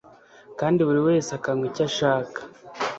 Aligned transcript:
kandi 0.59 0.79
buri 0.87 1.01
wese 1.07 1.29
akanywa 1.37 1.63
icyo 1.69 1.83
ashaka. 1.89 2.39